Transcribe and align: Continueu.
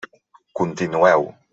Continueu. 0.59 1.29